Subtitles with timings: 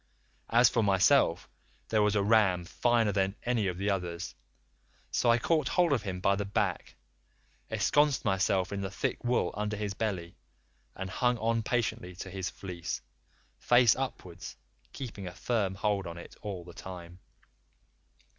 [0.49, 1.47] As for myself
[1.89, 4.33] there was a ram finer than any of the others,
[5.11, 6.95] so I caught hold of him by the back,
[7.69, 10.37] esconced myself in the thick wool under his belly,
[10.95, 13.03] and hung on patiently to his fleece,
[13.59, 14.57] face upwards,
[14.91, 17.19] keeping a firm hold on it all the time.